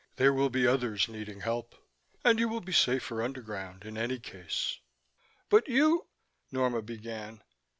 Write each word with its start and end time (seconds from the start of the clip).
"There 0.15 0.33
will 0.33 0.49
be 0.49 0.65
others 0.65 1.07
needing 1.07 1.41
help 1.41 1.75
and 2.25 2.39
you 2.39 2.49
will 2.49 2.61
be 2.61 2.71
safer 2.71 3.21
underground, 3.21 3.85
in 3.85 3.99
any 3.99 4.17
case." 4.17 4.79
"But 5.47 5.67
you" 5.67 6.07
Norma 6.51 6.81
began. 6.81 7.43